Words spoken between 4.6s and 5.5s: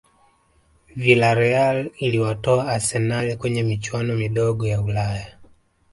ya ulaya